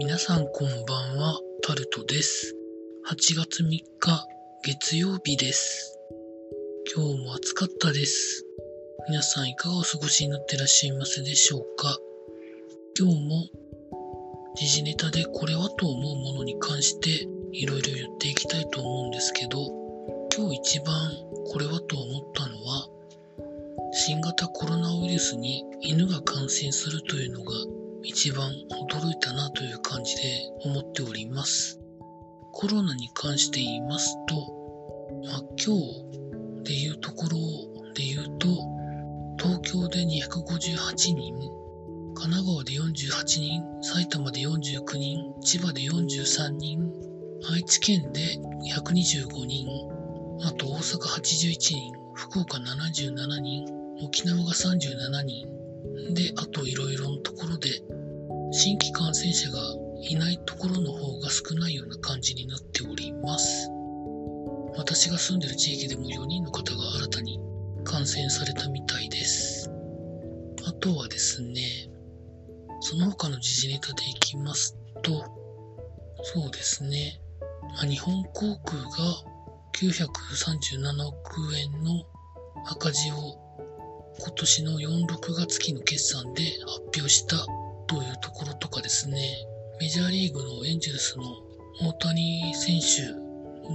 [0.00, 2.56] 皆さんこんばんは、タルトです。
[3.06, 3.84] 8月3日、
[4.64, 5.98] 月曜日です。
[6.96, 8.46] 今日も暑かったです。
[9.10, 11.98] 皆さんいかがお過ごしになってらっしゃいますでしょうか？
[12.98, 13.44] 今日も
[14.56, 19.58] 時事ネタでこれはと思うものに関していろいろ言っていきたいと思うんですけど、
[20.34, 21.12] 今日一番
[21.52, 22.88] これはと思ったのは、
[23.92, 27.52] 新型コロナウイルスに犬が感染するというのが
[28.02, 30.22] 一番驚いたなという感じで
[30.64, 31.78] 思っております。
[32.52, 34.34] コロナに関して言いますと、
[35.24, 37.36] まあ、今日でいうところ
[37.94, 38.48] で言うと、
[39.38, 41.34] 東京で258人、
[42.14, 46.92] 神奈川で48人、埼玉で49人、千葉で43人、
[47.52, 48.20] 愛知県で
[48.74, 49.66] 125人、
[50.42, 53.64] あと大阪81人、福岡77人、
[54.02, 55.48] 沖縄が37人、
[56.14, 57.82] で、あといろいろなところで、
[58.52, 59.58] 新規感染者が
[60.02, 63.70] いないところの方が少ないような感じになっております。
[64.76, 67.38] 私が住んでる地域でも4人の方が新たに
[67.84, 69.70] 感染されたみたいです。
[70.66, 71.90] あとはですね、
[72.80, 75.24] その他の時事ネタでいきますと、
[76.22, 77.20] そうですね、
[77.76, 78.88] ま、日本航空が
[79.74, 82.04] 937億円の
[82.66, 83.49] 赤字を
[84.22, 87.36] 今年の4、6月期の決算で発表した
[87.86, 89.18] というところとかですね、
[89.80, 91.24] メジャーリーグのエンジェルスの
[91.80, 93.30] 大谷選手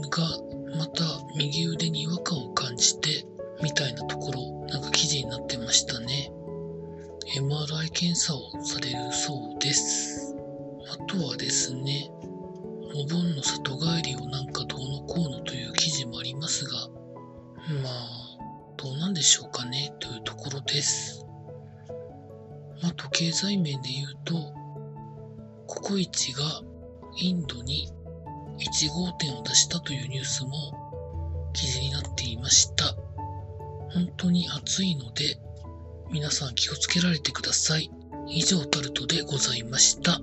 [0.10, 0.28] が
[0.78, 1.04] また
[1.36, 3.26] 右腕に違和感を感じて
[3.64, 6.32] みたいなところ、なんか記事になってましたね。
[7.38, 10.36] MRI 検査をされるそうです。
[10.92, 12.12] あとはですね、
[12.94, 16.88] お盆の里帰りをなんかどうのこうのという記事もありますが、
[17.82, 18.26] まあ、
[18.78, 21.26] どうなんでしょうかねというころです。
[22.84, 24.36] あと経済面で言うと、
[25.66, 26.44] ココイチが
[27.18, 27.92] インドに
[28.60, 30.52] 1号店を出したというニュースも
[31.54, 32.94] 記事になっていました。
[33.92, 35.40] 本当に暑いので、
[36.12, 37.90] 皆さん気をつけられてください。
[38.28, 40.22] 以上タルトでございました。